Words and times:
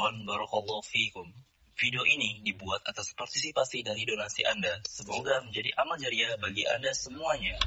khairan 0.00 0.24
barakallahu 0.24 0.80
fikum. 0.88 1.28
Video 1.76 2.00
ini 2.08 2.40
dibuat 2.40 2.80
atas 2.88 3.12
partisipasi 3.12 3.84
dari 3.84 4.08
donasi 4.08 4.48
Anda. 4.48 4.80
Semoga 4.88 5.44
menjadi 5.44 5.76
amal 5.76 6.00
jariah 6.00 6.32
bagi 6.40 6.64
Anda 6.64 6.96
semuanya. 6.96 7.60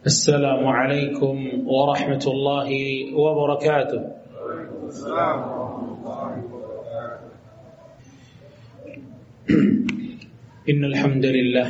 السلام 0.00 0.64
عليكم 0.64 1.36
ورحمة 1.68 2.24
الله 2.24 2.70
وبركاته 3.12 4.02
إن 10.69 10.85
الحمد 10.85 11.25
لله 11.25 11.67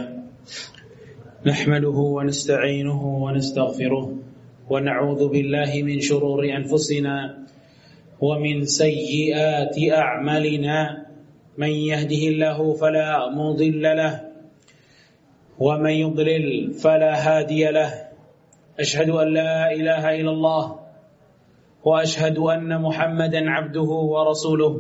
نحمده 1.46 1.98
ونستعينه 2.18 3.02
ونستغفره 3.26 4.06
ونعوذ 4.70 5.22
بالله 5.30 5.72
من 5.84 6.00
شرور 6.00 6.46
أنفسنا 6.46 7.16
ومن 8.22 8.66
سيئات 8.66 9.76
أعمالنا. 9.92 11.06
من 11.58 11.68
يهده 11.68 12.24
الله 12.28 12.74
فلا 12.74 13.30
مضل 13.36 13.84
له 13.84 14.14
ومن 15.60 15.92
يضلل 15.92 16.74
فلا 16.74 17.14
هادي 17.16 17.72
له. 17.72 17.92
أشهد 18.80 19.10
أن 19.10 19.28
لا 19.34 19.72
إله 19.72 20.04
إلا 20.20 20.32
الله 20.32 20.80
وأشهد 21.84 22.38
أن 22.38 22.82
محمدا 22.82 23.50
عبده 23.50 23.90
ورسوله. 24.14 24.74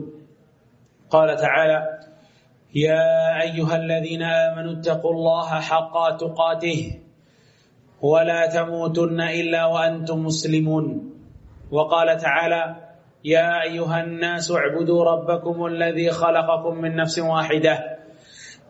قال 1.09 1.36
تعالى 1.38 1.94
يا 2.75 3.41
أيها 3.41 3.75
الذين 3.75 4.23
آمنوا 4.23 4.73
اتقوا 4.79 5.11
الله 5.11 5.49
حق 5.59 6.17
تقاته 6.17 6.99
ولا 8.01 8.45
تموتن 8.47 9.21
إلا 9.21 9.65
وأنتم 9.65 10.19
مسلمون. 10.25 11.11
وقال 11.71 12.17
تعالى 12.17 12.75
يا 13.25 13.61
أيها 13.61 14.03
الناس 14.03 14.51
اعبدوا 14.51 15.03
ربكم 15.03 15.65
الذي 15.65 16.11
خلقكم 16.11 16.73
من 16.77 16.95
نفس 16.95 17.19
واحدة 17.19 17.97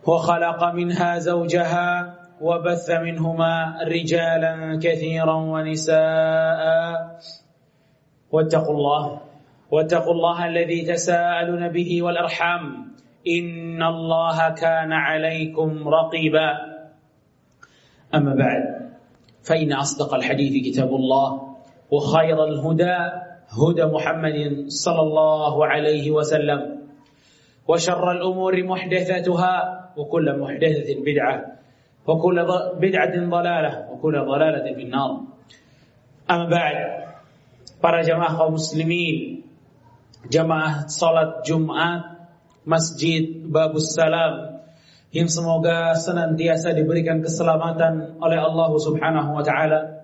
وخلق 0.06 0.64
منها 0.64 1.18
زوجها 1.18 2.14
وبث 2.40 2.90
منهما 2.90 3.54
رجالا 3.90 4.78
كثيرا 4.82 5.34
ونساء. 5.34 7.18
واتقوا 8.30 8.74
الله 8.74 9.20
واتقوا 9.70 10.12
الله 10.12 10.46
الذي 10.46 10.82
تساءلون 10.82 11.68
به 11.68 12.02
والأرحام. 12.02 12.86
إن 13.26 13.82
الله 13.82 14.38
كان 14.54 14.92
عليكم 14.92 15.88
رقيبا. 15.88 16.48
أما 18.14 18.34
بعد 18.34 18.62
فإن 19.42 19.72
أصدق 19.72 20.14
الحديث 20.14 20.54
كتاب 20.72 20.90
الله 20.94 21.56
وخير 21.90 22.44
الهدى 22.44 22.96
هدى 23.46 23.84
محمد 23.84 24.38
صلى 24.68 25.00
الله 25.00 25.66
عليه 25.66 26.10
وسلم 26.10 26.60
وشر 27.68 28.04
الأمور 28.12 28.54
محدثاتها 28.62 29.54
وكل 29.96 30.26
محدثة 30.38 30.88
بدعة 31.06 31.36
وكل 32.06 32.36
بدعة 32.78 33.14
ضلالة 33.30 33.72
وكل 33.90 34.14
ضلالة 34.26 34.66
في 34.74 34.82
النار. 34.82 35.10
أما 36.30 36.46
بعد 36.50 36.78
para 37.76 38.00
jamaah 38.00 38.32
kaum 38.34 38.56
muslimin 38.56 39.44
jamaah 40.32 40.88
salat 40.88 41.44
Jumat 41.44 42.15
Masjid 42.66 43.46
Babus 43.46 43.94
Salam. 43.94 44.58
Yang 45.14 45.38
semoga 45.38 45.94
senantiasa 45.94 46.74
diberikan 46.74 47.22
keselamatan 47.22 48.18
oleh 48.18 48.36
Allah 48.42 48.68
Subhanahu 48.74 49.38
wa 49.38 49.44
taala. 49.46 50.02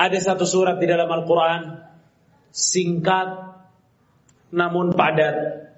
Ada 0.00 0.18
satu 0.32 0.48
surat 0.48 0.80
di 0.80 0.88
dalam 0.88 1.06
Al-Qur'an. 1.06 1.84
Singkat 2.48 3.28
namun 4.50 4.96
padat. 4.96 5.68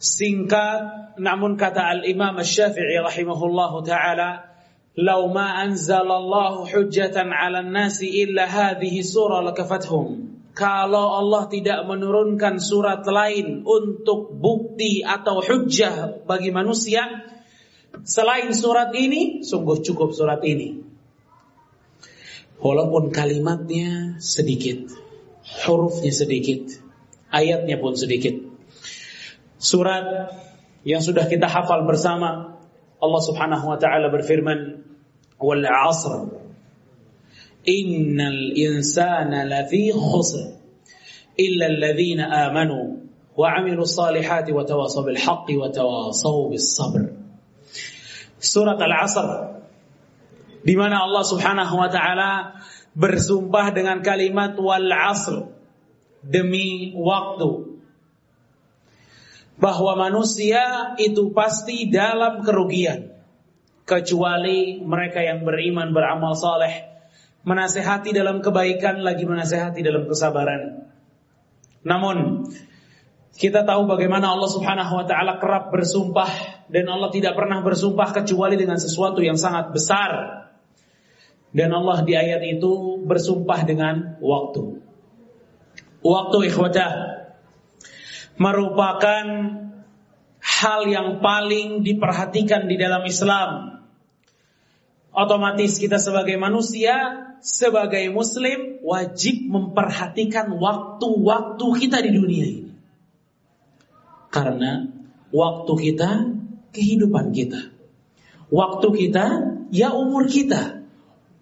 Singkat 0.00 0.80
namun 1.20 1.58
kata 1.60 1.84
Al-Imam 2.00 2.38
Asy-Syafi'i 2.38 3.02
rahimahullahu 3.02 3.84
taala 3.84 4.48
"Lau 4.96 5.28
ma 5.28 5.60
anzalallahu 5.60 6.70
hujjatan 6.70 7.34
'alan 7.34 7.74
nasi 7.74 8.08
illa 8.24 8.48
hadhihi 8.48 9.04
surah 9.04 9.44
lakafathum." 9.44 10.29
Kalau 10.60 11.16
Allah 11.16 11.48
tidak 11.48 11.88
menurunkan 11.88 12.60
surat 12.60 13.00
lain 13.08 13.64
untuk 13.64 14.36
bukti 14.36 15.00
atau 15.00 15.40
hujjah 15.40 16.20
bagi 16.28 16.52
manusia 16.52 17.00
selain 18.04 18.52
surat 18.52 18.92
ini, 18.92 19.40
sungguh 19.40 19.80
cukup 19.80 20.12
surat 20.12 20.44
ini. 20.44 20.84
Walaupun 22.60 23.08
kalimatnya 23.08 24.20
sedikit, 24.20 24.84
hurufnya 25.64 26.12
sedikit, 26.12 26.76
ayatnya 27.32 27.80
pun 27.80 27.96
sedikit. 27.96 28.36
Surat 29.56 30.28
yang 30.84 31.00
sudah 31.00 31.24
kita 31.24 31.48
hafal 31.48 31.88
bersama 31.88 32.60
Allah 33.00 33.22
Subhanahu 33.24 33.64
wa 33.64 33.80
taala 33.80 34.12
berfirman 34.12 34.84
wal 35.40 35.64
innal 37.64 38.56
insana 38.56 39.44
lafi 39.44 39.92
khusr 39.92 40.56
illa 41.36 41.64
alladhina 41.68 42.48
amanu 42.48 43.04
wa 43.36 43.46
'amilu 43.56 43.84
salihati 43.84 44.52
wa 44.52 44.64
tawasaw 44.64 45.04
bil 45.04 45.20
haqqi 45.20 45.56
wa 45.56 45.68
tawasaw 45.68 46.48
bis 46.52 46.76
sabr. 46.76 47.12
Surat 48.40 48.80
Al-'Asr 48.80 49.60
di 50.64 50.74
mana 50.76 51.04
Allah 51.04 51.24
Subhanahu 51.24 51.74
wa 51.76 51.88
taala 51.88 52.60
bersumpah 52.92 53.72
dengan 53.72 54.00
kalimat 54.04 54.56
wal 54.56 54.88
'asr 54.88 55.48
demi 56.24 56.92
waktu. 56.96 57.80
Bahwa 59.60 59.92
manusia 60.08 60.96
itu 60.96 61.36
pasti 61.36 61.92
dalam 61.92 62.40
kerugian 62.40 63.12
kecuali 63.84 64.80
mereka 64.80 65.20
yang 65.20 65.44
beriman 65.44 65.92
beramal 65.92 66.32
saleh 66.32 66.89
menasehati 67.44 68.12
dalam 68.12 68.44
kebaikan 68.44 69.00
lagi 69.00 69.24
menasehati 69.24 69.80
dalam 69.80 70.04
kesabaran. 70.04 70.92
Namun 71.80 72.46
kita 73.40 73.64
tahu 73.64 73.88
bagaimana 73.88 74.36
Allah 74.36 74.50
Subhanahu 74.52 74.92
wa 75.00 75.06
taala 75.08 75.40
kerap 75.40 75.72
bersumpah 75.72 76.28
dan 76.68 76.84
Allah 76.92 77.08
tidak 77.08 77.32
pernah 77.32 77.64
bersumpah 77.64 78.12
kecuali 78.12 78.60
dengan 78.60 78.76
sesuatu 78.76 79.24
yang 79.24 79.40
sangat 79.40 79.72
besar. 79.72 80.44
Dan 81.50 81.74
Allah 81.74 82.06
di 82.06 82.14
ayat 82.14 82.44
itu 82.46 83.02
bersumpah 83.02 83.66
dengan 83.66 84.20
waktu. 84.22 84.78
Waktu 86.00 86.36
ikhwatah 86.46 86.92
merupakan 88.38 89.24
hal 90.40 90.80
yang 90.88 91.20
paling 91.20 91.84
diperhatikan 91.84 92.64
di 92.70 92.76
dalam 92.80 93.04
Islam. 93.04 93.79
Otomatis 95.10 95.82
kita 95.82 95.98
sebagai 95.98 96.38
manusia, 96.38 97.26
sebagai 97.42 98.14
muslim 98.14 98.78
wajib 98.86 99.42
memperhatikan 99.50 100.54
waktu-waktu 100.54 101.66
kita 101.82 101.98
di 102.06 102.10
dunia 102.14 102.44
ini. 102.46 102.70
Karena 104.30 104.86
waktu 105.34 105.72
kita 105.74 106.10
kehidupan 106.70 107.34
kita. 107.34 107.74
Waktu 108.50 108.88
kita 108.94 109.26
ya 109.74 109.90
umur 109.94 110.30
kita. 110.30 110.86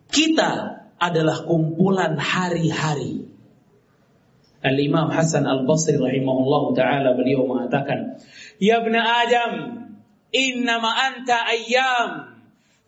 Kita 0.08 0.52
adalah 0.96 1.44
kumpulan 1.44 2.16
hari-hari. 2.16 3.28
Al-Imam 4.64 5.12
Hasan 5.12 5.44
Al-Basri 5.44 6.00
rahimahullah 6.00 6.64
taala 6.74 7.14
beliau 7.14 7.44
mengatakan, 7.46 8.18
"Ya 8.58 8.80
ibn 8.82 8.96
Adam, 8.96 9.52
innama 10.32 10.90
anta 10.90 11.46
ayyam." 11.46 12.37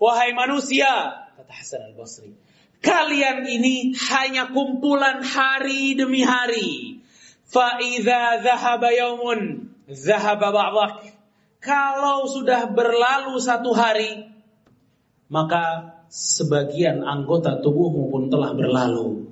Wahai 0.00 0.32
manusia, 0.32 0.88
kata 1.37 1.52
Hasan 1.52 1.93
Al-Basri, 1.93 2.32
kalian 2.81 3.44
ini 3.44 3.93
hanya 4.08 4.49
kumpulan 4.49 5.20
hari 5.20 5.93
demi 5.93 6.25
hari. 6.25 7.05
Fa 7.44 7.76
idza 7.76 8.41
dhahaba 8.41 8.88
yaumun. 8.97 9.69
Kalau 11.61 12.19
sudah 12.25 12.73
berlalu 12.73 13.37
satu 13.44 13.76
hari, 13.76 14.32
maka 15.29 15.99
sebagian 16.08 17.05
anggota 17.05 17.61
tubuhmu 17.61 18.08
pun 18.08 18.32
telah 18.32 18.56
berlalu. 18.56 19.29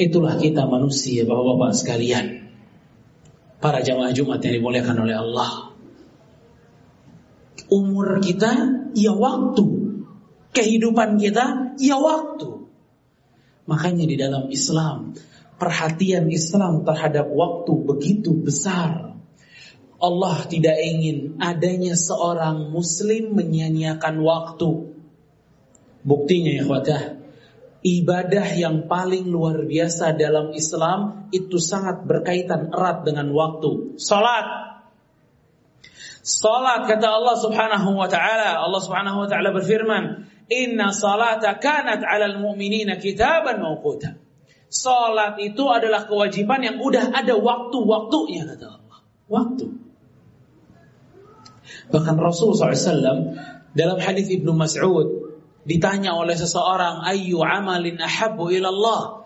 Itulah 0.00 0.40
kita 0.40 0.64
manusia 0.64 1.28
Bapak-bapak 1.28 1.76
sekalian 1.76 2.48
Para 3.60 3.84
jamaah 3.84 4.16
Jumat 4.16 4.40
yang 4.40 4.56
dimuliakan 4.56 5.04
oleh 5.04 5.12
Allah 5.12 5.69
Umur 7.70 8.18
kita 8.18 8.50
ya 8.98 9.14
waktu 9.14 9.66
Kehidupan 10.50 11.22
kita 11.22 11.78
ya 11.78 11.96
waktu 11.96 12.66
Makanya 13.70 14.04
di 14.10 14.16
dalam 14.18 14.50
Islam 14.50 15.14
Perhatian 15.56 16.26
Islam 16.28 16.82
terhadap 16.82 17.30
waktu 17.30 17.72
begitu 17.86 18.34
besar 18.34 19.10
Allah 20.00 20.48
tidak 20.48 20.80
ingin 20.80 21.36
adanya 21.36 21.92
seorang 21.92 22.72
muslim 22.72 23.36
menyia-nyiakan 23.36 24.16
waktu. 24.24 24.96
Buktinya 26.00 26.56
ya 26.56 26.64
khotah, 26.64 27.20
ibadah 27.84 28.48
yang 28.56 28.88
paling 28.88 29.28
luar 29.28 29.68
biasa 29.68 30.16
dalam 30.16 30.56
Islam 30.56 31.28
itu 31.36 31.60
sangat 31.60 32.08
berkaitan 32.08 32.72
erat 32.72 33.04
dengan 33.04 33.28
waktu. 33.36 34.00
Salat. 34.00 34.69
Salat 36.20 36.84
kata 36.84 37.08
Allah 37.08 37.36
Subhanahu 37.40 37.96
wa 37.96 38.04
taala, 38.04 38.60
Allah 38.60 38.80
Subhanahu 38.84 39.24
wa 39.24 39.28
taala 39.28 39.56
berfirman, 39.56 40.28
"Inna 40.52 40.92
salata 40.92 41.56
kanat 41.56 42.04
'alal 42.04 42.44
mu'minina 42.44 43.00
kitaban 43.00 43.64
mawquta." 43.64 44.20
Salat 44.68 45.40
itu 45.40 45.64
adalah 45.66 46.06
kewajiban 46.06 46.60
yang 46.62 46.76
udah 46.78 47.16
ada 47.16 47.34
waktu-waktunya 47.34 48.46
kata 48.46 48.66
Allah. 48.68 48.98
Waktu. 49.26 49.66
Bahkan 51.90 52.14
Rasul 52.20 52.54
SAW 52.54 53.34
dalam 53.74 53.98
hadis 53.98 54.30
Ibnu 54.30 54.54
Mas'ud 54.54 55.34
ditanya 55.66 56.14
oleh 56.14 56.36
seseorang, 56.36 57.02
"Ayu 57.02 57.40
amalin 57.40 57.98
ahabbu 57.98 58.52
ilallah?" 58.52 59.20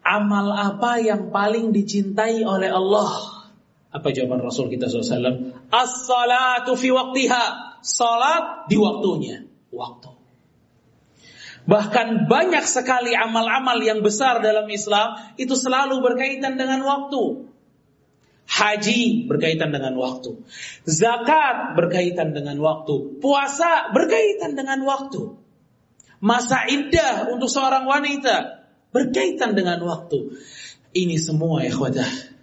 Amal 0.00 0.48
apa 0.56 0.96
yang 0.96 1.28
paling 1.28 1.76
dicintai 1.76 2.40
oleh 2.40 2.72
Allah? 2.72 3.44
Apa 3.92 4.08
jawaban 4.16 4.40
Rasul 4.40 4.72
kita 4.72 4.88
SAW? 4.88 5.49
As-salatu 5.70 6.74
fi 6.74 6.90
waktiha. 6.90 7.44
Salat 7.80 8.68
di 8.68 8.76
waktunya. 8.76 9.46
Waktu. 9.70 10.10
Bahkan 11.70 12.26
banyak 12.26 12.66
sekali 12.66 13.14
amal-amal 13.14 13.78
yang 13.78 14.02
besar 14.02 14.42
dalam 14.42 14.66
Islam 14.66 15.14
itu 15.38 15.54
selalu 15.54 16.02
berkaitan 16.02 16.58
dengan 16.58 16.82
waktu. 16.82 17.46
Haji 18.50 19.30
berkaitan 19.30 19.70
dengan 19.70 19.94
waktu. 19.94 20.42
Zakat 20.82 21.78
berkaitan 21.78 22.34
dengan 22.34 22.58
waktu. 22.58 23.22
Puasa 23.22 23.94
berkaitan 23.94 24.58
dengan 24.58 24.82
waktu. 24.82 25.38
Masa 26.18 26.66
indah 26.66 27.30
untuk 27.30 27.46
seorang 27.46 27.86
wanita 27.86 28.66
berkaitan 28.90 29.54
dengan 29.54 29.78
waktu. 29.86 30.34
Ini 30.90 31.16
semua 31.22 31.62
ya 31.62 31.70
khawatir 31.70 32.39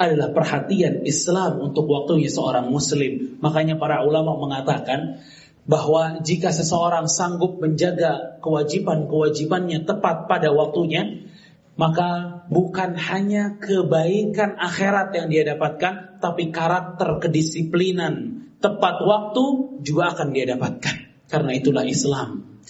adalah 0.00 0.32
perhatian 0.32 1.04
Islam 1.04 1.60
untuk 1.60 1.84
waktunya 1.84 2.32
seorang 2.32 2.72
muslim. 2.72 3.36
Makanya 3.44 3.76
para 3.76 4.00
ulama 4.00 4.32
mengatakan 4.40 5.20
bahwa 5.68 6.24
jika 6.24 6.48
seseorang 6.48 7.04
sanggup 7.04 7.60
menjaga 7.60 8.40
kewajiban-kewajibannya 8.40 9.84
tepat 9.84 10.24
pada 10.24 10.48
waktunya, 10.56 11.28
maka 11.76 12.42
bukan 12.48 12.96
hanya 12.96 13.60
kebaikan 13.60 14.56
akhirat 14.56 15.12
yang 15.12 15.28
dia 15.28 15.44
dapatkan, 15.52 16.16
tapi 16.24 16.48
karakter 16.48 17.20
kedisiplinan 17.20 18.48
tepat 18.56 19.04
waktu 19.04 19.44
juga 19.84 20.16
akan 20.16 20.32
dia 20.32 20.48
dapatkan. 20.56 20.96
Karena 21.28 21.52
itulah 21.52 21.84
Islam 21.84 22.60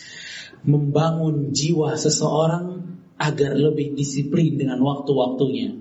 membangun 0.66 1.54
jiwa 1.56 1.96
seseorang 1.96 2.84
agar 3.16 3.52
lebih 3.56 3.96
disiplin 3.96 4.60
dengan 4.60 4.82
waktu-waktunya. 4.82 5.78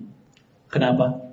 Kenapa? 0.72 1.28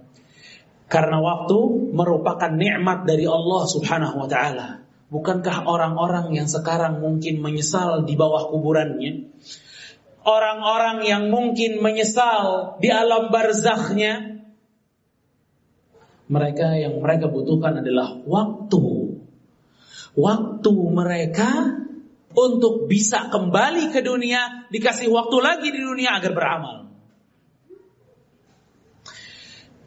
Karena 0.86 1.18
waktu 1.18 1.90
merupakan 1.90 2.52
nikmat 2.54 3.04
dari 3.06 3.26
Allah 3.26 3.62
Subhanahu 3.66 4.22
wa 4.22 4.28
taala. 4.30 4.86
Bukankah 5.06 5.66
orang-orang 5.70 6.34
yang 6.34 6.50
sekarang 6.50 6.98
mungkin 6.98 7.38
menyesal 7.38 8.06
di 8.06 8.18
bawah 8.18 8.50
kuburannya? 8.50 9.30
orang-orang 10.26 11.06
yang 11.06 11.22
mungkin 11.30 11.78
menyesal 11.78 12.76
di 12.82 12.90
alam 12.90 13.30
barzakhnya 13.30 14.42
mereka 16.26 16.74
yang 16.74 16.98
mereka 16.98 17.30
butuhkan 17.30 17.86
adalah 17.86 18.18
waktu 18.26 19.14
waktu 20.18 20.72
mereka 20.90 21.50
untuk 22.34 22.90
bisa 22.90 23.30
kembali 23.30 23.94
ke 23.94 24.02
dunia 24.02 24.66
dikasih 24.74 25.06
waktu 25.14 25.36
lagi 25.38 25.68
di 25.70 25.78
dunia 25.78 26.18
agar 26.18 26.34
beramal 26.34 26.85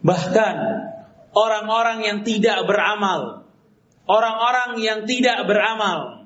bahkan 0.02 0.56
orang-orang 1.36 2.06
yang 2.06 2.18
tidak 2.24 2.66
beramal 2.66 3.48
orang-orang 4.10 4.80
yang 4.82 5.00
tidak 5.06 5.46
beramal 5.46 6.20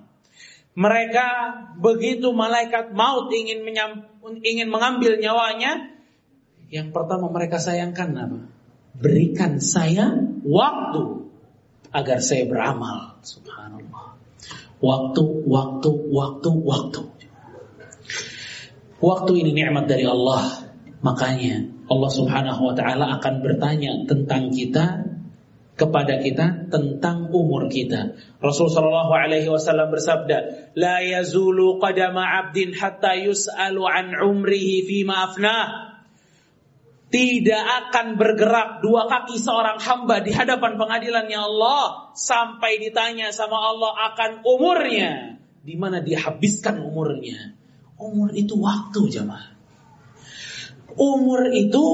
mereka 0.74 1.54
begitu 1.78 2.34
malaikat 2.34 2.98
maut 2.98 3.30
ingin 3.30 3.62
menyam, 3.62 4.10
ingin 4.42 4.74
mengambil 4.74 5.22
nyawanya, 5.22 5.94
yang 6.74 6.90
pertama 6.90 7.30
mereka 7.30 7.62
sayangkan 7.62 8.10
apa? 8.18 8.40
Berikan 8.98 9.62
saya 9.62 10.18
waktu 10.42 11.30
agar 11.94 12.18
saya 12.26 12.50
beramal. 12.50 13.22
Subhanallah. 13.22 14.18
Waktu, 14.82 15.24
waktu, 15.46 15.90
waktu, 16.10 16.50
waktu. 16.50 17.02
Waktu 18.98 19.32
ini 19.46 19.52
nikmat 19.54 19.86
dari 19.86 20.10
Allah. 20.10 20.74
Makanya 21.06 21.83
Allah 21.94 22.12
Subhanahu 22.12 22.62
wa 22.66 22.74
taala 22.74 23.06
akan 23.22 23.34
bertanya 23.46 24.10
tentang 24.10 24.50
kita 24.50 25.14
kepada 25.74 26.22
kita 26.22 26.70
tentang 26.70 27.34
umur 27.34 27.66
kita. 27.66 28.14
Rasul 28.38 28.70
sallallahu 28.70 29.10
alaihi 29.10 29.50
wasallam 29.50 29.90
bersabda, 29.90 30.70
"La 30.78 31.02
yazulu 31.02 31.82
qadama 31.82 32.22
'abdin 32.22 32.78
hatta 32.78 33.18
yus'alu 33.18 33.82
an 33.90 34.14
umrihi 34.14 34.86
fima 34.86 35.30
afnah." 35.30 35.94
Tidak 37.14 37.64
akan 37.86 38.18
bergerak 38.18 38.82
dua 38.82 39.06
kaki 39.06 39.38
seorang 39.38 39.78
hamba 39.78 40.26
di 40.26 40.34
hadapan 40.34 40.82
pengadilannya 40.82 41.40
Allah 41.46 42.10
sampai 42.18 42.82
ditanya 42.82 43.30
sama 43.30 43.54
Allah 43.54 43.94
akan 44.14 44.42
umurnya, 44.42 45.38
di 45.62 45.78
mana 45.78 46.02
dia 46.02 46.18
habiskan 46.26 46.82
umurnya. 46.82 47.54
Umur 48.02 48.34
itu 48.34 48.58
waktu 48.58 49.14
jemaah. 49.14 49.53
Umur 50.94 51.50
itu 51.50 51.86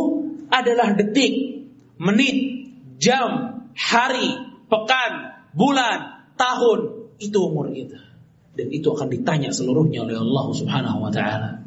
adalah 0.49 0.97
detik, 0.97 1.65
menit, 2.01 2.37
jam, 2.99 3.63
hari, 3.77 4.35
pekan, 4.67 5.39
bulan, 5.55 6.29
tahun, 6.35 7.13
itu 7.21 7.37
umur 7.39 7.71
kita. 7.71 7.99
Dan 8.55 8.67
itu 8.75 8.91
akan 8.91 9.07
ditanya 9.07 9.55
seluruhnya 9.55 10.03
oleh 10.03 10.19
Allah 10.19 10.45
Subhanahu 10.51 10.99
wa 11.07 11.11
taala. 11.13 11.63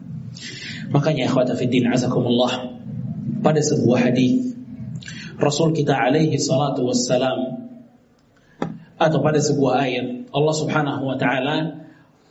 Makanya 0.93 1.29
ikhwata 1.29 1.57
fiddin 1.57 1.89
azakumullah 1.89 2.77
pada 3.41 3.61
sebuah 3.65 4.13
hadis 4.13 4.53
Rasul 5.41 5.73
kita 5.73 5.97
alaihi 5.97 6.37
salatu 6.37 6.87
wassalam 6.87 7.65
atau 9.01 9.19
pada 9.19 9.41
sebuah 9.41 9.73
ayat 9.83 10.07
Allah 10.31 10.55
Subhanahu 10.55 11.03
wa 11.03 11.17
taala 11.19 11.57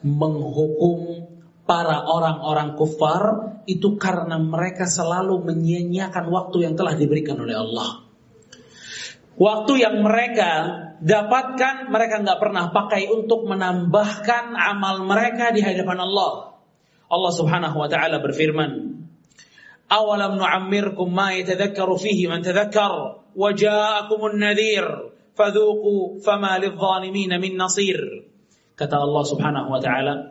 menghukum 0.06 1.28
para 1.68 2.06
orang-orang 2.06 2.80
kufar 2.80 3.51
itu 3.66 3.98
karena 3.98 4.38
mereka 4.42 4.86
selalu 4.90 5.44
menyia-nyiakan 5.46 6.26
waktu 6.30 6.70
yang 6.70 6.74
telah 6.74 6.98
diberikan 6.98 7.38
oleh 7.38 7.58
Allah. 7.58 8.06
Waktu 9.42 9.74
yang 9.82 10.06
mereka 10.06 10.52
dapatkan 11.02 11.90
mereka 11.90 12.22
nggak 12.22 12.40
pernah 12.40 12.70
pakai 12.70 13.10
untuk 13.10 13.50
menambahkan 13.50 14.54
amal 14.54 15.02
mereka 15.02 15.50
di 15.50 15.66
hadapan 15.66 16.06
Allah. 16.06 16.62
Allah 17.12 17.34
Subhanahu 17.34 17.76
wa 17.76 17.90
taala 17.90 18.22
berfirman, 18.22 19.02
"Awalam 19.90 20.38
nu'ammirkum 20.38 21.10
ma 21.10 21.34
yatadhakkaru 21.34 21.98
fihi 21.98 22.30
man 22.30 22.46
tadhakkar 22.46 22.94
wa 23.34 23.50
ja'akumun 23.52 24.38
nadhir 24.38 24.86
fadhuqu 25.34 26.22
fama 26.22 26.62
lidh-dhalimin 26.62 27.34
min 27.42 27.58
nasir." 27.58 27.98
Kata 28.78 29.02
Allah 29.02 29.24
Subhanahu 29.26 29.68
wa 29.74 29.82
taala 29.82 30.31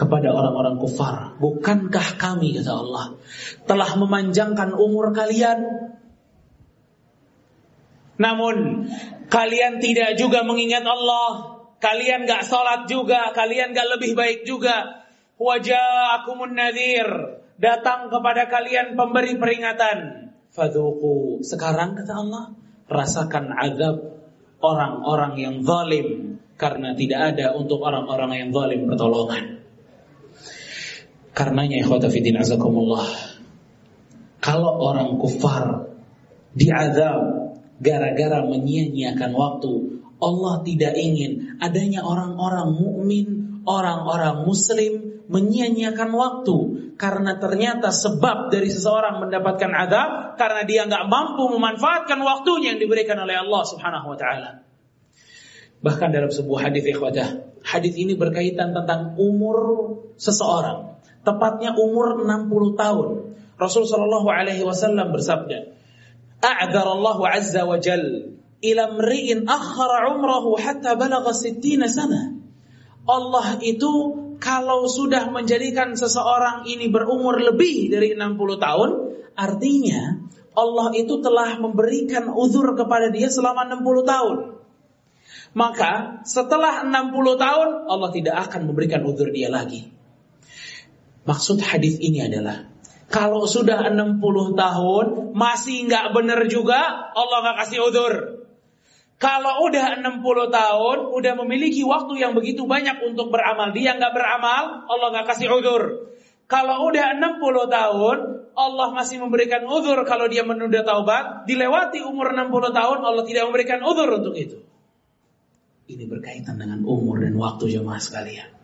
kepada 0.00 0.32
orang-orang 0.32 0.80
kufar, 0.80 1.36
"Bukankah 1.36 2.16
kami 2.16 2.56
kata 2.56 2.72
Allah 2.72 3.20
telah 3.68 3.90
memanjangkan 4.00 4.72
umur 4.72 5.12
kalian 5.12 5.90
namun 8.20 8.84
kalian 9.32 9.80
tidak 9.80 10.20
juga 10.20 10.44
mengingat 10.44 10.84
Allah. 10.84 11.56
Kalian 11.80 12.28
gak 12.28 12.44
sholat 12.44 12.84
juga. 12.84 13.32
Kalian 13.32 13.72
gak 13.72 13.96
lebih 13.96 14.12
baik 14.12 14.44
juga. 14.44 15.08
Wajah 15.40 16.20
akumun 16.20 16.52
nadir. 16.52 17.08
Datang 17.56 18.12
kepada 18.12 18.44
kalian 18.52 18.92
pemberi 18.92 19.40
peringatan. 19.40 20.28
Fadhuku. 20.52 21.40
Sekarang 21.40 21.96
kata 21.96 22.12
Allah. 22.12 22.44
Rasakan 22.92 23.56
azab 23.56 24.20
orang-orang 24.60 25.40
yang 25.40 25.56
zalim. 25.64 26.36
Karena 26.60 26.92
tidak 26.92 27.32
ada 27.32 27.56
untuk 27.56 27.80
orang-orang 27.80 28.36
yang 28.36 28.50
zalim 28.52 28.84
pertolongan. 28.84 29.59
Karenanya 31.40 31.80
ikhwatafidin 31.80 32.36
azakumullah. 32.36 33.08
Kalau 34.44 34.76
orang 34.76 35.16
kufar 35.16 35.88
diazab 36.52 37.56
gara-gara 37.80 38.44
menyia-nyiakan 38.44 39.32
waktu. 39.32 39.72
Allah 40.20 40.60
tidak 40.68 41.00
ingin 41.00 41.56
adanya 41.64 42.04
orang-orang 42.04 42.76
mukmin, 42.76 43.26
orang-orang 43.64 44.44
muslim 44.44 45.24
menyia-nyiakan 45.32 46.12
waktu 46.12 46.56
karena 47.00 47.40
ternyata 47.40 47.88
sebab 47.88 48.52
dari 48.52 48.68
seseorang 48.68 49.24
mendapatkan 49.24 49.72
adab 49.72 50.36
karena 50.36 50.68
dia 50.68 50.84
nggak 50.84 51.08
mampu 51.08 51.48
memanfaatkan 51.48 52.20
waktunya 52.20 52.76
yang 52.76 52.80
diberikan 52.84 53.16
oleh 53.16 53.40
Allah 53.40 53.62
Subhanahu 53.64 54.12
wa 54.12 54.18
taala. 54.20 54.50
Bahkan 55.80 56.12
dalam 56.12 56.28
sebuah 56.28 56.68
hadis 56.68 56.84
ikhwatah, 56.84 57.56
hadis 57.64 57.96
ini 57.96 58.12
berkaitan 58.12 58.76
tentang 58.76 59.16
umur 59.16 59.56
seseorang, 60.20 60.99
tepatnya 61.26 61.76
umur 61.76 62.24
60 62.24 62.80
tahun. 62.80 63.08
Rasul 63.60 63.84
sallallahu 63.84 64.28
alaihi 64.32 64.64
wasallam 64.64 65.12
bersabda, 65.12 65.76
"A'dzar 66.40 66.86
Allah 66.88 67.18
azza 67.28 67.62
wa 67.68 67.76
jal 67.76 68.32
ila 68.60 68.82
mri'in 68.96 69.44
akhara 69.44 70.16
umrahu 70.16 70.56
hatta 70.56 70.96
balagha 70.96 71.32
60 71.36 71.84
sana." 71.88 72.40
Allah 73.04 73.60
itu 73.60 73.92
kalau 74.40 74.88
sudah 74.88 75.28
menjadikan 75.28 75.92
seseorang 75.92 76.64
ini 76.64 76.88
berumur 76.88 77.36
lebih 77.36 77.92
dari 77.92 78.16
60 78.16 78.56
tahun, 78.56 78.90
artinya 79.36 80.24
Allah 80.56 80.88
itu 80.96 81.20
telah 81.20 81.60
memberikan 81.60 82.32
uzur 82.32 82.72
kepada 82.74 83.12
dia 83.12 83.28
selama 83.28 83.68
60 83.68 84.02
tahun. 84.08 84.36
Maka 85.52 86.22
setelah 86.24 86.86
60 86.86 87.36
tahun 87.36 87.68
Allah 87.90 88.10
tidak 88.14 88.36
akan 88.48 88.70
memberikan 88.70 89.02
uzur 89.04 89.28
dia 89.34 89.50
lagi. 89.50 89.99
Maksud 91.30 91.62
hadis 91.62 92.02
ini 92.02 92.26
adalah 92.26 92.66
kalau 93.06 93.46
sudah 93.46 93.86
60 93.86 94.18
tahun 94.58 95.06
masih 95.30 95.86
nggak 95.86 96.10
benar 96.10 96.42
juga 96.50 97.10
Allah 97.14 97.38
nggak 97.46 97.56
kasih 97.62 97.78
uzur. 97.86 98.14
Kalau 99.20 99.68
udah 99.68 100.00
60 100.00 100.24
tahun, 100.48 100.98
udah 101.12 101.32
memiliki 101.44 101.84
waktu 101.84 102.24
yang 102.24 102.32
begitu 102.32 102.64
banyak 102.64 103.04
untuk 103.04 103.28
beramal, 103.28 103.68
dia 103.76 103.92
nggak 103.92 104.16
beramal, 104.16 104.88
Allah 104.88 105.08
nggak 105.12 105.26
kasih 105.36 105.52
uzur. 105.54 105.82
Kalau 106.48 106.88
udah 106.88 107.14
60 107.14 107.38
tahun, 107.68 108.16
Allah 108.56 108.88
masih 108.96 109.20
memberikan 109.20 109.62
uzur 109.68 110.02
kalau 110.08 110.26
dia 110.26 110.42
menunda 110.42 110.82
taubat, 110.82 111.44
dilewati 111.44 112.00
umur 112.00 112.32
60 112.32 112.74
tahun, 112.74 112.98
Allah 113.04 113.24
tidak 113.28 113.44
memberikan 113.46 113.84
uzur 113.84 114.08
untuk 114.08 114.34
itu. 114.34 114.56
Ini 115.86 116.08
berkaitan 116.08 116.56
dengan 116.56 116.80
umur 116.82 117.20
dan 117.22 117.36
waktu 117.36 117.70
jemaah 117.70 118.00
sekalian. 118.00 118.59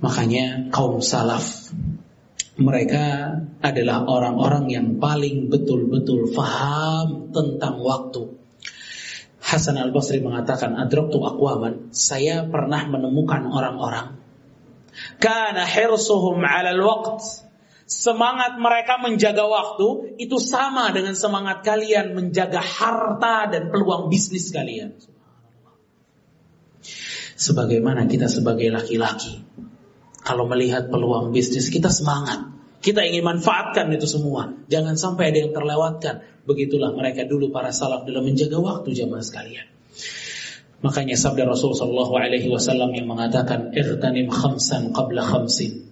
Makanya 0.00 0.72
kaum 0.72 1.04
salaf 1.04 1.68
mereka 2.60 3.36
adalah 3.64 4.04
orang-orang 4.04 4.68
yang 4.68 4.86
paling 5.00 5.48
betul-betul 5.48 6.28
faham 6.36 7.32
tentang 7.32 7.80
waktu. 7.80 8.36
Hasan 9.40 9.80
al-Basri 9.80 10.20
mengatakan, 10.20 10.76
Adraktu 10.76 11.16
akwaman, 11.24 11.88
saya 11.96 12.44
pernah 12.44 12.84
menemukan 12.84 13.48
orang-orang. 13.48 14.20
Karena 15.16 15.64
hirsuhum 15.64 16.44
ala 16.44 16.76
waqt. 16.76 17.48
Semangat 17.90 18.54
mereka 18.62 19.02
menjaga 19.02 19.42
waktu 19.50 20.14
itu 20.22 20.38
sama 20.38 20.94
dengan 20.94 21.18
semangat 21.18 21.66
kalian 21.66 22.14
menjaga 22.14 22.62
harta 22.62 23.50
dan 23.50 23.66
peluang 23.74 24.06
bisnis 24.06 24.54
kalian. 24.54 24.94
Sebagaimana 27.34 28.06
kita 28.06 28.30
sebagai 28.30 28.70
laki-laki, 28.70 29.42
kalau 30.30 30.46
melihat 30.46 30.86
peluang 30.86 31.34
bisnis 31.34 31.74
kita 31.74 31.90
semangat. 31.90 32.46
Kita 32.78 33.02
ingin 33.02 33.26
manfaatkan 33.26 33.90
itu 33.90 34.06
semua. 34.06 34.54
Jangan 34.70 34.94
sampai 34.94 35.34
ada 35.34 35.42
yang 35.42 35.52
terlewatkan. 35.52 36.22
Begitulah 36.46 36.94
mereka 36.94 37.26
dulu 37.26 37.50
para 37.50 37.74
salaf 37.74 38.06
dalam 38.06 38.22
menjaga 38.22 38.62
waktu 38.62 38.94
jamaah 38.94 39.26
sekalian. 39.26 39.66
Makanya 40.80 41.18
sabda 41.18 41.44
Rasul 41.44 41.74
Shallallahu 41.74 42.14
Alaihi 42.14 42.46
Wasallam 42.46 42.94
yang 42.94 43.10
mengatakan 43.10 43.74
irtanim 43.74 44.30
khamsan 44.30 44.94
qabla 44.94 45.26
khamsin. 45.26 45.90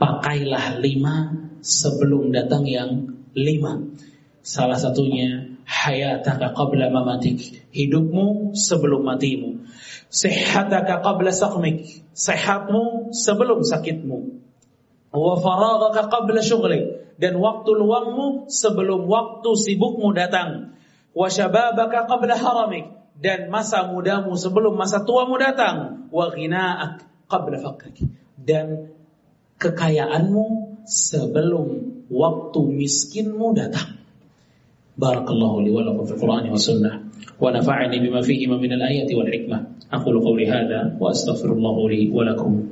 Pakailah 0.00 0.80
lima 0.80 1.36
sebelum 1.60 2.32
datang 2.32 2.64
yang 2.64 3.12
lima. 3.36 3.78
Salah 4.40 4.80
satunya 4.80 5.47
hayataka 5.68 6.56
qabla 6.56 6.88
mamatik. 6.88 7.68
Hidupmu 7.70 8.56
sebelum 8.56 9.04
matimu. 9.04 9.68
Sehataka 10.08 11.04
qabla 11.04 11.28
saqmik. 11.28 12.08
Sehatmu 12.16 13.12
sebelum 13.12 13.60
sakitmu. 13.60 14.18
Wa 15.12 15.34
faraghaka 15.36 16.08
qabla 16.08 16.40
syughlik. 16.40 17.12
Dan 17.20 17.36
waktu 17.36 17.70
luangmu 17.76 18.48
sebelum 18.48 19.04
waktu 19.04 19.50
sibukmu 19.52 20.16
datang. 20.16 20.72
Wa 21.12 21.28
syababaka 21.28 22.08
qabla 22.08 22.34
haramik. 22.40 22.88
Dan 23.18 23.52
masa 23.52 23.84
mudamu 23.92 24.32
sebelum 24.40 24.72
masa 24.72 25.04
tuamu 25.04 25.36
datang. 25.36 26.08
Wa 26.08 26.32
ghina'ak 26.32 27.04
qabla 27.28 27.60
faqrik. 27.60 28.08
Dan 28.40 28.88
kekayaanmu 29.60 30.44
sebelum 30.88 31.66
waktu 32.08 32.60
miskinmu 32.64 33.52
datang 33.52 33.97
بارك 34.98 35.30
الله 35.30 35.62
لي 35.62 35.70
ولكم 35.70 36.04
في 36.04 36.12
القرآن 36.14 36.50
والسنة 36.50 37.00
ونفعني 37.40 37.98
بما 38.08 38.20
فيهما 38.20 38.56
من 38.56 38.72
الآيات 38.72 39.14
والحكمة. 39.14 39.66
أقول 39.92 40.20
قولي 40.24 40.46
هذا 40.46 40.96
وأستغفر 41.00 41.52
الله 41.52 41.88
لي 41.90 42.10
ولكم. 42.10 42.68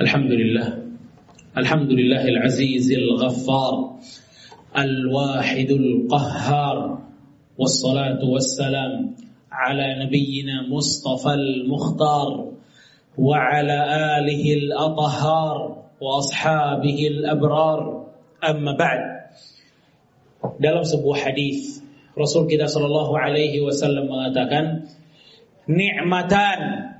الحمد 0.00 0.32
لله 0.32 0.82
الحمد 1.56 1.90
لله 1.92 2.28
العزيز 2.28 2.92
الغفار 2.92 3.98
الواحد 4.78 5.70
القهار 5.70 6.98
والصلاة 7.58 8.24
والسلام 8.24 9.14
على 9.51 10.05
نبينا 10.05 10.67
مصطفى 10.69 11.33
المختار 11.33 12.29
وعلى 13.17 13.77
آله 14.19 14.43
الأطهار 14.53 15.57
وأصحابه 16.01 16.99
الأبرار 17.07 17.79
أما 18.43 18.71
بعد 18.77 19.03
dalam 20.61 20.85
sebuah 20.85 21.17
hadis 21.27 21.81
Rasul 22.13 22.45
kita 22.49 22.69
Shallallahu 22.69 23.13
Alaihi 23.13 23.61
Wasallam 23.61 24.09
mengatakan 24.09 24.89
nikmatan 25.69 26.93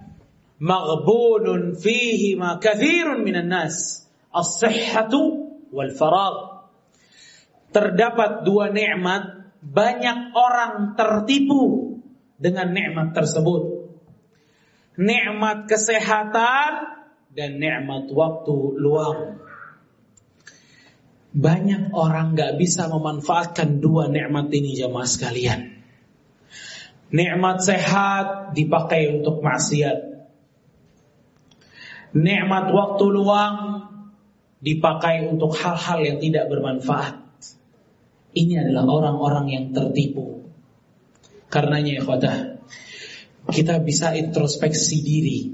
maghbunun 0.57 1.77
fihi 1.77 2.37
ma 2.37 2.57
kathirun 2.57 3.21
minan 3.21 3.49
nas 3.49 4.05
as-sihhatu 4.33 5.53
wal 5.69 5.93
faragh 5.93 6.69
terdapat 7.73 8.45
dua 8.45 8.73
nikmat 8.73 9.53
banyak 9.61 10.33
orang 10.33 10.97
tertipu 10.97 11.90
dengan 12.42 12.74
nikmat 12.74 13.14
tersebut 13.14 13.86
nikmat 14.98 15.70
kesehatan 15.70 16.70
dan 17.30 17.62
nikmat 17.62 18.10
waktu 18.10 18.56
luang 18.82 19.38
banyak 21.32 21.94
orang 21.94 22.34
nggak 22.34 22.58
bisa 22.58 22.90
memanfaatkan 22.90 23.78
dua 23.78 24.10
nikmat 24.10 24.50
ini 24.50 24.74
jamaah 24.74 25.06
sekalian 25.06 25.80
nikmat 27.14 27.62
sehat 27.62 28.52
dipakai 28.58 29.22
untuk 29.22 29.40
maksiat 29.40 30.12
nikmat 32.12 32.74
waktu 32.74 33.04
luang 33.06 33.56
dipakai 34.62 35.26
untuk 35.26 35.58
hal-hal 35.58 35.98
yang 35.98 36.18
tidak 36.22 36.46
bermanfaat. 36.46 37.18
Ini 38.32 38.62
adalah 38.64 38.86
orang-orang 38.86 39.46
yang 39.50 39.64
tertipu. 39.74 40.41
Karenanya 41.52 42.00
ikhwatah, 42.00 42.64
kita 43.52 43.76
bisa 43.84 44.16
introspeksi 44.16 45.04
diri 45.04 45.52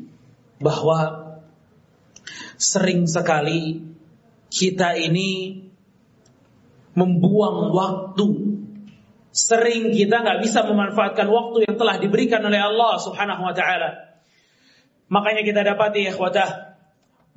bahwa 0.62 1.26
sering 2.55 3.11
sekali 3.11 3.83
kita 4.47 4.95
ini 4.95 5.59
membuang 6.95 7.75
waktu. 7.75 8.28
Sering 9.35 9.90
kita 9.90 10.23
nggak 10.23 10.40
bisa 10.43 10.67
memanfaatkan 10.67 11.26
waktu 11.31 11.67
yang 11.67 11.75
telah 11.75 11.99
diberikan 11.99 12.43
oleh 12.47 12.59
Allah 12.59 12.99
Subhanahu 13.02 13.43
wa 13.43 13.55
taala. 13.55 14.19
Makanya 15.11 15.43
kita 15.43 15.67
dapati 15.67 16.07
ya 16.07 16.14
ikhwatah, 16.14 16.78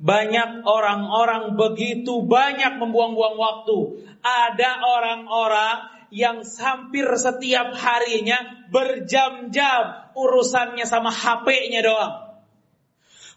banyak 0.02 0.66
orang-orang 0.66 1.54
begitu 1.54 2.26
banyak 2.26 2.78
membuang-buang 2.78 3.38
waktu. 3.38 4.06
Ada 4.22 4.82
orang-orang 4.82 6.01
yang 6.12 6.44
hampir 6.44 7.08
setiap 7.16 7.72
harinya 7.72 8.68
berjam-jam 8.68 10.12
urusannya 10.12 10.84
sama 10.84 11.08
HP-nya 11.08 11.80
doang. 11.80 12.14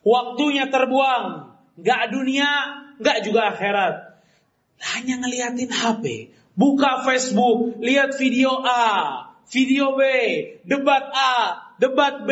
Waktunya 0.04 0.68
terbuang, 0.68 1.56
nggak 1.80 2.04
dunia, 2.12 2.52
nggak 3.00 3.18
juga 3.24 3.56
akhirat. 3.56 3.96
Hanya 4.92 5.24
ngeliatin 5.24 5.72
HP, 5.72 6.36
buka 6.54 7.08
Facebook, 7.08 7.80
lihat 7.80 8.20
video 8.20 8.60
A, 8.62 8.84
video 9.48 9.96
B, 9.96 10.02
debat 10.68 11.10
A, 11.16 11.34
debat 11.80 12.28
B, 12.28 12.32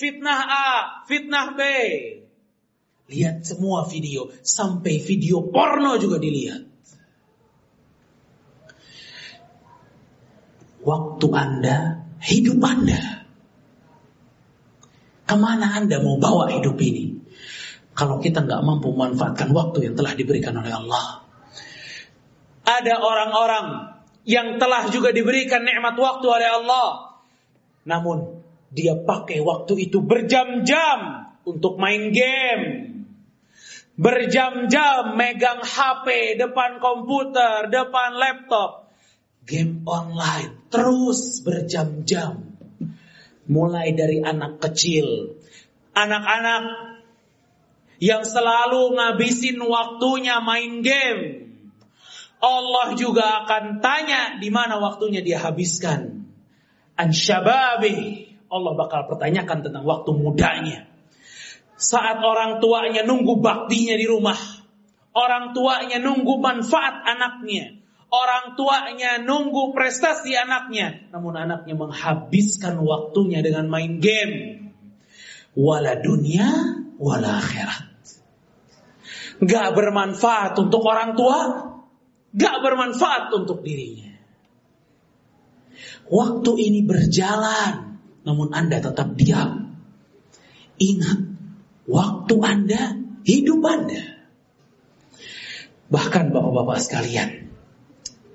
fitnah 0.00 0.42
A, 0.48 0.68
fitnah 1.04 1.52
B. 1.52 1.60
Lihat 3.12 3.44
semua 3.44 3.84
video, 3.84 4.32
sampai 4.40 4.96
video 4.96 5.44
porno 5.52 6.00
juga 6.00 6.16
dilihat. 6.16 6.73
Waktu 10.84 11.26
Anda, 11.32 12.04
hidup 12.20 12.60
Anda. 12.60 13.24
Ke 15.24 15.34
mana 15.40 15.80
Anda 15.80 16.04
mau 16.04 16.20
bawa 16.20 16.52
hidup 16.52 16.76
ini? 16.84 17.16
Kalau 17.96 18.20
kita 18.20 18.44
nggak 18.44 18.60
mampu 18.60 18.92
memanfaatkan 18.92 19.48
waktu 19.56 19.88
yang 19.88 19.94
telah 19.96 20.12
diberikan 20.12 20.52
oleh 20.60 20.68
Allah. 20.76 21.24
Ada 22.68 23.00
orang-orang 23.00 23.96
yang 24.28 24.60
telah 24.60 24.88
juga 24.92 25.12
diberikan 25.12 25.64
nikmat 25.64 25.96
waktu 25.96 26.26
oleh 26.28 26.48
Allah. 26.48 27.16
Namun 27.88 28.44
dia 28.68 28.98
pakai 28.98 29.40
waktu 29.40 29.88
itu 29.88 30.04
berjam-jam 30.04 31.32
untuk 31.48 31.80
main 31.80 32.12
game. 32.12 32.64
Berjam-jam 33.94 35.14
megang 35.14 35.62
HP, 35.62 36.34
depan 36.34 36.82
komputer, 36.82 37.70
depan 37.70 38.18
laptop. 38.18 38.83
Game 39.44 39.84
online 39.84 40.68
terus 40.72 41.44
berjam-jam. 41.44 42.56
Mulai 43.44 43.92
dari 43.92 44.24
anak 44.24 44.56
kecil, 44.56 45.36
anak-anak 45.92 46.64
yang 48.00 48.24
selalu 48.24 48.96
ngabisin 48.96 49.60
waktunya 49.60 50.40
main 50.40 50.80
game. 50.80 51.44
Allah 52.44 52.92
juga 52.96 53.44
akan 53.44 53.80
tanya 53.80 54.36
di 54.36 54.52
mana 54.52 54.76
waktunya 54.76 55.24
dia 55.24 55.40
habiskan. 55.40 56.28
An 56.96 57.08
syababi. 57.12 58.28
Allah 58.52 58.72
bakal 58.76 59.08
pertanyakan 59.08 59.64
tentang 59.64 59.84
waktu 59.88 60.10
mudanya. 60.12 60.86
Saat 61.74 62.22
orang 62.22 62.60
tuanya 62.60 63.02
nunggu 63.02 63.40
baktinya 63.40 63.96
di 63.96 64.06
rumah. 64.06 64.36
Orang 65.14 65.56
tuanya 65.56 65.98
nunggu 66.02 66.38
manfaat 66.38 67.02
anaknya. 67.06 67.83
Orang 68.14 68.54
tuanya 68.54 69.18
nunggu 69.18 69.74
prestasi 69.74 70.38
anaknya. 70.38 71.10
Namun 71.10 71.34
anaknya 71.34 71.74
menghabiskan 71.74 72.78
waktunya 72.78 73.42
dengan 73.42 73.66
main 73.66 73.98
game. 73.98 74.70
Wala 75.58 75.98
dunia, 75.98 76.46
wala 76.94 77.42
akhirat. 77.42 77.90
Gak 79.42 79.68
bermanfaat 79.74 80.54
untuk 80.62 80.86
orang 80.86 81.18
tua. 81.18 81.38
Gak 82.38 82.56
bermanfaat 82.62 83.34
untuk 83.34 83.66
dirinya. 83.66 84.14
Waktu 86.06 86.52
ini 86.70 86.86
berjalan. 86.86 87.98
Namun 88.22 88.54
Anda 88.54 88.78
tetap 88.78 89.18
diam. 89.18 89.74
Ingat 90.78 91.18
waktu 91.90 92.34
Anda, 92.40 92.82
hidup 93.26 93.60
Anda. 93.62 94.02
Bahkan 95.90 96.32
bapak-bapak 96.32 96.78
sekalian, 96.80 97.43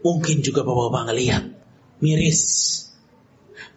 mungkin 0.05 0.41
juga 0.45 0.63
bapak-bapak 0.63 1.03
ngelihat, 1.11 1.43
miris. 2.03 2.41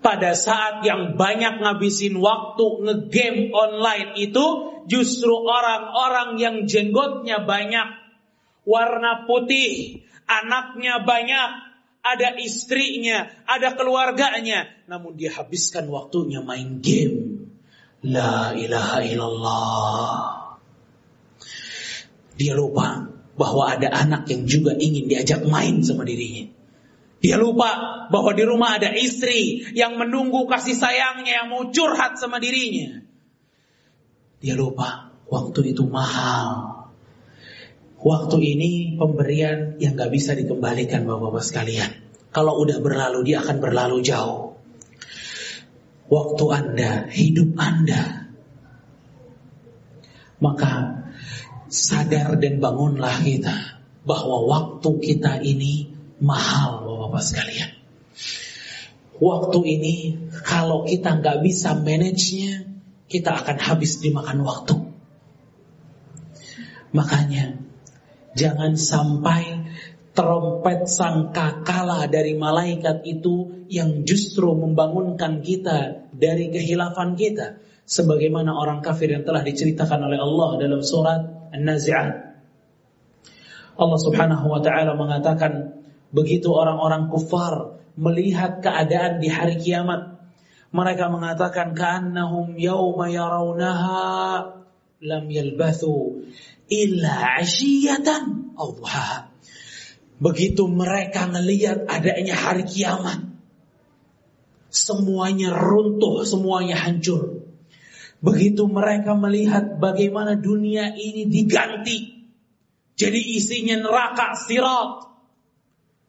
Pada 0.03 0.35
saat 0.35 0.83
yang 0.83 1.15
banyak 1.15 1.63
ngabisin 1.63 2.19
waktu 2.19 2.67
ngegame 2.83 3.55
online 3.55 4.19
itu, 4.19 4.47
justru 4.91 5.31
orang-orang 5.31 6.43
yang 6.43 6.57
jenggotnya 6.67 7.47
banyak, 7.47 8.03
warna 8.67 9.27
putih, 9.31 10.03
anaknya 10.27 11.07
banyak, 11.07 11.51
ada 12.03 12.35
istrinya, 12.43 13.31
ada 13.47 13.79
keluarganya, 13.79 14.75
namun 14.91 15.15
dia 15.15 15.31
habiskan 15.39 15.87
waktunya 15.87 16.43
main 16.43 16.83
game 16.83 17.43
La 18.03 18.51
ilaha 18.59 18.99
illallah. 19.07 20.19
Dia 22.35 22.59
lupa 22.59 23.12
bahwa 23.43 23.75
ada 23.75 23.91
anak 23.91 24.31
yang 24.31 24.47
juga 24.47 24.79
ingin 24.79 25.11
diajak 25.11 25.43
main 25.43 25.83
sama 25.83 26.07
dirinya. 26.07 26.47
Dia 27.19 27.35
lupa 27.39 28.07
bahwa 28.07 28.31
di 28.39 28.47
rumah 28.47 28.79
ada 28.79 28.95
istri 28.95 29.67
yang 29.75 29.99
menunggu 29.99 30.47
kasih 30.47 30.79
sayangnya 30.79 31.43
yang 31.43 31.49
mau 31.51 31.67
curhat 31.75 32.23
sama 32.23 32.39
dirinya. 32.39 33.03
Dia 34.39 34.55
lupa 34.55 35.11
waktu 35.27 35.75
itu 35.75 35.83
mahal. 35.91 36.71
Waktu 38.03 38.37
ini 38.43 38.71
pemberian 38.99 39.79
yang 39.79 39.95
gak 39.95 40.11
bisa 40.11 40.35
dikembalikan 40.35 41.07
bapak-bapak 41.07 41.43
sekalian. 41.47 41.91
Kalau 42.35 42.59
udah 42.63 42.79
berlalu 42.83 43.27
dia 43.27 43.43
akan 43.43 43.59
berlalu 43.63 44.03
jauh 44.03 44.59
waktu 46.11 46.45
Anda, 46.51 46.91
hidup 47.11 47.55
Anda. 47.55 48.27
Maka 50.43 51.03
sadar 51.73 52.37
dan 52.37 52.61
bangunlah 52.61 53.25
kita 53.25 53.81
bahwa 54.05 54.45
waktu 54.45 54.91
kita 55.01 55.41
ini 55.41 55.89
mahal 56.21 56.85
Bapak-Bapak 56.85 57.23
sekalian. 57.25 57.71
Waktu 59.17 59.59
ini 59.65 59.97
kalau 60.45 60.85
kita 60.85 61.17
nggak 61.17 61.41
bisa 61.41 61.79
manage-nya, 61.79 62.69
kita 63.09 63.31
akan 63.41 63.57
habis 63.57 64.05
dimakan 64.05 64.45
waktu. 64.45 64.77
Makanya 66.93 67.57
jangan 68.37 68.77
sampai 68.77 69.65
trompet 70.13 70.93
sangkakala 70.93 72.05
dari 72.13 72.37
malaikat 72.37 73.01
itu 73.09 73.65
yang 73.73 74.05
justru 74.05 74.53
membangunkan 74.53 75.41
kita 75.41 76.05
dari 76.13 76.53
kehilafan 76.53 77.17
kita 77.17 77.65
sebagaimana 77.89 78.53
orang 78.53 78.85
kafir 78.85 79.09
yang 79.09 79.25
telah 79.25 79.41
diceritakan 79.41 80.05
oleh 80.05 80.21
Allah 80.21 80.51
dalam 80.61 80.85
surat 80.85 81.42
An-Nazi'at 81.53 82.33
Allah 83.77 83.99
Subhanahu 84.01 84.47
wa 84.49 84.61
taala 84.61 84.97
mengatakan 84.97 85.85
begitu 86.13 86.53
orang-orang 86.53 87.09
kufar 87.09 87.81
melihat 87.97 88.61
keadaan 88.61 89.21
di 89.21 89.29
hari 89.29 89.61
kiamat 89.61 90.21
mereka 90.73 91.13
mengatakan 91.13 91.77
ka'annahum 91.77 92.57
yauma 92.57 93.13
yarawnaha 93.13 94.01
lam 95.05 95.25
yalbathu 95.29 96.25
illa 96.73 97.13
'ashiyatan 97.37 98.57
aw 98.57 98.71
Begitu 100.23 100.71
mereka 100.71 101.27
melihat 101.27 101.83
adanya 101.91 102.39
hari 102.39 102.63
kiamat, 102.63 103.27
semuanya 104.71 105.51
runtuh, 105.51 106.23
semuanya 106.23 106.79
hancur. 106.79 107.42
Begitu 108.23 108.71
mereka 108.71 109.19
melihat 109.19 109.83
bagaimana 109.83 110.39
dunia 110.39 110.95
ini 110.95 111.27
diganti, 111.27 112.31
jadi 112.95 113.19
isinya 113.19 113.83
neraka, 113.83 114.39
sirat, 114.39 115.11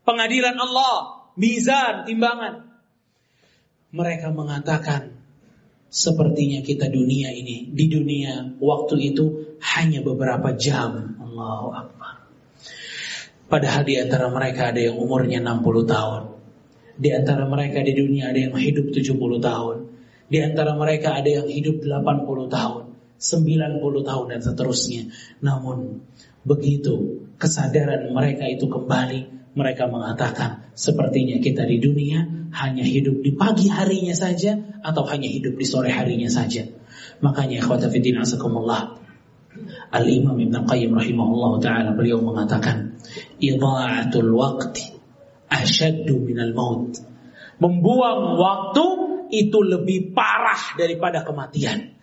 pengadilan 0.05 0.53
Allah, 0.53 1.25
mizan, 1.33 2.05
timbangan. 2.05 2.69
Mereka 3.89 4.29
mengatakan, 4.29 5.17
sepertinya 5.89 6.61
kita 6.61 6.85
dunia 6.93 7.33
ini, 7.33 7.73
di 7.73 7.85
dunia 7.89 8.61
waktu 8.61 9.13
itu 9.13 9.57
hanya 9.73 10.05
beberapa 10.05 10.53
jam. 10.53 11.17
Allahu 11.17 11.69
Akbar. 11.73 12.13
Padahal 13.49 13.81
di 13.85 13.97
antara 13.97 14.29
mereka 14.29 14.69
ada 14.69 14.81
yang 14.81 15.01
umurnya 15.01 15.41
60 15.41 15.85
tahun. 15.85 16.23
Di 16.93 17.09
antara 17.09 17.49
mereka 17.49 17.81
di 17.81 17.93
dunia 17.97 18.29
ada 18.29 18.37
yang 18.37 18.53
hidup 18.53 18.93
70 18.93 19.17
tahun. 19.41 19.77
Di 20.27 20.39
antara 20.39 20.73
mereka 20.73 21.19
ada 21.19 21.29
yang 21.29 21.47
hidup 21.47 21.83
80 21.83 22.49
tahun, 22.49 22.83
90 23.19 24.09
tahun 24.09 24.25
dan 24.31 24.39
seterusnya. 24.41 25.03
Namun 25.43 26.03
begitu 26.43 27.27
kesadaran 27.39 28.11
mereka 28.11 28.47
itu 28.47 28.67
kembali, 28.67 29.53
mereka 29.53 29.85
mengatakan 29.85 30.65
sepertinya 30.73 31.37
kita 31.37 31.63
di 31.69 31.77
dunia 31.77 32.25
hanya 32.53 32.81
hidup 32.81 33.21
di 33.21 33.33
pagi 33.37 33.69
harinya 33.69 34.13
saja 34.17 34.57
atau 34.81 35.05
hanya 35.09 35.29
hidup 35.29 35.57
di 35.57 35.65
sore 35.65 35.93
harinya 35.93 36.29
saja. 36.29 36.65
Makanya 37.21 37.61
ikhwata 37.61 37.89
fiddin 37.93 38.17
asakumullah. 38.17 38.97
Al-Imam 39.93 40.33
Ibn 40.33 40.65
Qayyim 40.65 40.97
rahimahullah 40.97 41.61
ta'ala 41.61 41.93
beliau 41.93 42.17
mengatakan 42.25 42.97
idha'atul 43.37 44.33
waqti 44.33 44.97
asyaddu 45.53 46.17
minal 46.25 46.57
maut. 46.57 46.97
Membuang 47.61 48.41
waktu 48.41 48.85
itu 49.33 49.65
lebih 49.65 50.13
parah 50.13 50.77
daripada 50.77 51.25
kematian. 51.25 51.97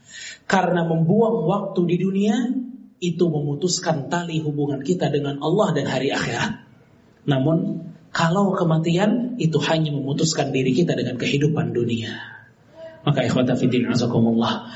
Karena 0.50 0.82
membuang 0.82 1.46
waktu 1.46 1.80
di 1.86 1.96
dunia 2.02 2.36
itu 2.98 3.24
memutuskan 3.30 4.10
tali 4.10 4.42
hubungan 4.42 4.82
kita 4.82 5.06
dengan 5.08 5.38
Allah 5.38 5.70
dan 5.72 5.86
hari 5.86 6.10
akhirat. 6.10 6.66
Namun 7.30 7.86
kalau 8.10 8.58
kematian 8.58 9.38
itu 9.38 9.62
hanya 9.62 9.94
memutuskan 9.94 10.50
diri 10.50 10.74
kita 10.74 10.98
dengan 10.98 11.14
kehidupan 11.14 11.70
dunia. 11.70 12.18
Maka 13.06 13.24
ikhwata 13.24 13.54
fiddin 13.54 13.86
azakumullah. 13.86 14.74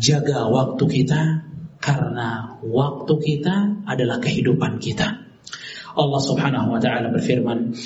Jaga 0.00 0.48
waktu 0.48 0.84
kita 0.88 1.44
karena 1.80 2.56
waktu 2.64 3.14
kita 3.20 3.84
adalah 3.84 4.18
kehidupan 4.20 4.80
kita. 4.80 5.20
Allah 5.90 6.20
Subhanahu 6.22 6.76
wa 6.76 6.80
taala 6.80 7.12
berfirman, 7.12 7.76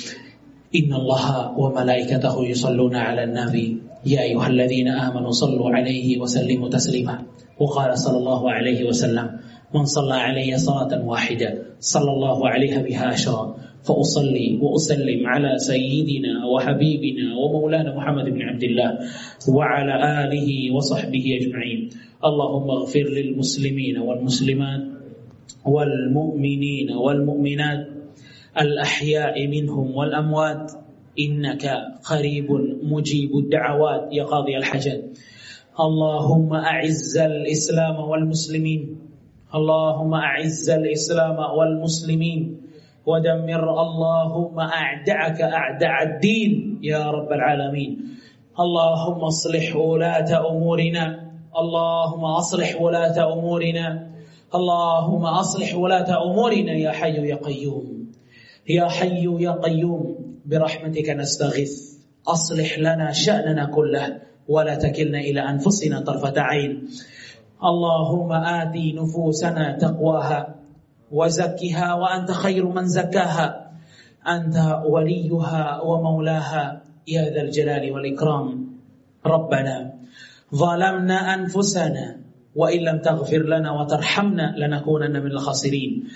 إن 0.75 0.93
الله 0.93 1.25
وملائكته 1.59 2.35
يصلون 2.45 2.95
على 2.95 3.23
النبي. 3.23 3.67
يا 4.05 4.21
أيها 4.21 4.47
الذين 4.47 4.87
آمنوا 4.87 5.31
صلوا 5.31 5.69
عليه 5.69 6.19
وسلموا 6.19 6.69
تسليما. 6.69 7.15
وقال 7.59 7.97
صلى 7.97 8.17
الله 8.17 8.51
عليه 8.51 8.79
وسلم 8.87 9.27
من 9.75 9.85
صلى 9.85 10.13
علي 10.13 10.57
صلاة 10.57 11.05
واحدة 11.05 11.79
صلى 11.79 12.11
الله 12.11 12.47
عليها 12.49 12.81
بها 12.81 13.05
عشرا 13.05 13.55
فأصلي 13.83 14.59
وأسلم 14.61 15.27
على 15.27 15.57
سيدنا 15.57 16.45
وحبيبنا 16.45 17.35
ومولانا 17.37 17.95
محمد 17.95 18.25
بن 18.25 18.41
عبد 18.41 18.63
الله 18.63 18.89
وعلى 19.49 19.95
آله 20.23 20.49
وصحبه 20.75 21.25
أجمعين. 21.41 21.89
اللهم 22.25 22.67
اغفر 22.71 23.05
للمسلمين 23.17 23.97
والمسلمات 23.97 24.81
والمؤمنين 25.65 26.91
والمؤمنات 26.91 27.94
الأحياء 28.59 29.47
منهم 29.47 29.95
والأموات. 29.95 30.71
إنك 31.19 31.77
قريب 32.09 32.51
مجيب 32.83 33.29
الدعوات. 33.37 34.09
يا 34.11 34.23
قاضي 34.23 34.57
الحاجات 34.57 35.03
اللهم 35.79 36.53
أعز 36.53 37.17
الإسلام 37.17 37.95
والمسلمين. 37.95 38.99
اللهم 39.55 40.13
أعز 40.13 40.69
الإسلام 40.69 41.37
والمسلمين. 41.57 42.61
ودمر. 43.05 43.81
اللهم 43.81 44.59
أعدعك 44.59 45.41
أعدع 45.41 46.01
الدين. 46.03 46.79
يا 46.83 47.11
رب 47.11 47.31
العالمين. 47.31 48.17
اللهم 48.59 49.19
أصلح 49.19 49.75
ولاة 49.75 50.51
أمورنا. 50.51 51.31
اللهم 51.59 52.25
أصلح 52.25 52.81
ولاة 52.81 53.33
أمورنا. 53.33 54.09
اللهم 54.55 55.25
أصلح 55.25 55.75
ولاة 55.75 56.23
أمورنا 56.23 56.73
يا 56.73 56.91
حي 56.91 57.27
يا 57.27 57.35
قيوم. 57.35 58.04
يا 58.69 58.87
حي 58.87 59.25
يا 59.39 59.51
قيوم 59.51 60.15
برحمتك 60.45 61.09
نستغيث. 61.09 61.95
أصلح 62.27 62.79
لنا 62.79 63.11
شأننا 63.11 63.65
كله 63.65 64.21
ولا 64.47 64.75
تكلنا 64.75 65.19
إلى 65.19 65.39
أنفسنا 65.39 65.99
طرفة 65.99 66.33
عين. 66.41 66.87
اللهم 67.63 68.31
آتي 68.31 68.93
نفوسنا 68.93 69.77
تقواها 69.77 70.55
وزكها 71.11 71.93
وأنت 71.93 72.31
خير 72.31 72.65
من 72.65 72.87
زكاها. 72.87 73.71
أنت 74.27 74.81
وليها 74.85 75.81
ومولاها 75.81 76.81
يا 77.07 77.29
ذا 77.33 77.41
الجلال 77.41 77.91
والإكرام. 77.91 78.65
ربنا 79.25 79.93
ظلمنا 80.55 81.33
أنفسنا 81.33 82.17
وإن 82.55 82.79
لم 82.79 82.97
تغفر 82.97 83.43
لنا 83.43 83.71
وترحمنا 83.71 84.55
لنكونن 84.57 85.23
من 85.23 85.31
الخاسرين. 85.31 86.07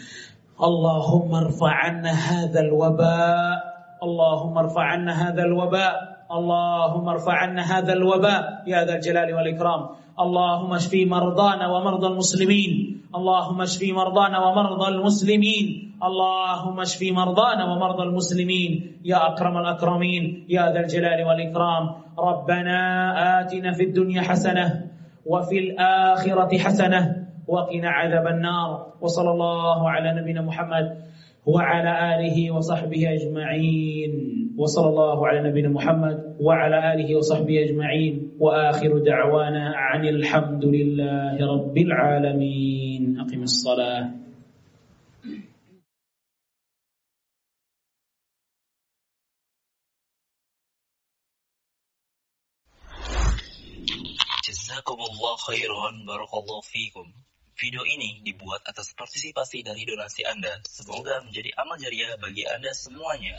اللهم 0.60 1.36
ارفع 1.36 1.72
عنا 1.72 2.12
هذا 2.12 2.60
الوباء. 2.60 3.58
اللهم 4.04 4.58
ارفع 4.58 4.84
عنا 4.84 5.13
هذا 5.24 5.43
الوباء. 5.43 5.95
اللهم 6.32 7.10
ارفع 7.10 7.34
عنا 7.34 7.62
هذا 7.62 7.93
الوباء. 7.93 8.63
يا 8.67 8.86
ذا 8.86 8.95
الجلال 8.95 9.34
والإكرام. 9.34 9.82
اللهم 10.19 10.74
اشفي 10.74 11.06
مرضانا 11.06 11.67
ومرضى 11.67 12.08
المسلمين. 12.08 13.02
اللهم 13.15 13.62
اشفي 13.62 13.93
مرضانا 13.93 14.39
ومرضى 14.39 14.88
المسلمين. 14.88 15.95
اللهم 16.04 16.80
اشفي 16.80 17.12
مرضانا 17.12 17.63
ومرضى 17.72 18.04
المسلمين. 18.04 19.00
يا 19.06 19.28
أكرم 19.28 19.58
الأكرمين. 19.58 20.45
يا 20.50 20.72
ذا 20.76 20.80
الجلال 20.80 21.24
والإكرام. 21.24 21.84
ربنا 22.19 22.80
آتنا 23.39 23.72
في 23.74 23.84
الدنيا 23.84 24.22
حسنة 24.22 24.91
وفي 25.26 25.60
الآخرة 25.60 26.58
حسنة 26.58 27.29
وقنا 27.50 27.90
عذاب 27.90 28.28
النار. 28.28 28.70
وصلى 29.02 29.32
الله 29.32 29.90
على 29.90 30.22
نبينا 30.22 30.42
محمد 30.42 30.86
وعلى 31.46 31.92
آله 32.14 32.38
وصحبه 32.52 33.02
أجمعين. 33.18 34.12
وصلى 34.58 34.88
الله 34.90 35.28
على 35.28 35.40
نبينا 35.50 35.70
محمد 35.70 36.38
وعلى 36.38 36.78
آله 36.94 37.10
وصحبه 37.16 37.56
أجمعين. 37.66 38.38
وآخر 38.40 38.92
دعوانا 39.02 39.66
عن 39.76 40.02
الحمد 40.06 40.64
لله 40.66 41.36
رب 41.42 41.76
العالمين. 41.78 43.20
أقم 43.20 43.42
الصلاة. 43.44 44.06
Jazakumullah 54.50 55.36
khairan 55.46 55.96
barakallahu 56.10 56.66
fikum. 56.66 57.06
Video 57.60 57.84
ini 57.84 58.24
dibuat 58.24 58.63
atas 58.63 58.95
partisipasi 58.95 59.67
dari 59.67 59.84
donasi 59.84 60.24
Anda. 60.24 60.63
Semoga 60.63 61.19
menjadi 61.28 61.52
amal 61.60 61.76
jariah 61.76 62.15
bagi 62.15 62.48
Anda 62.48 62.72
semuanya. 62.72 63.36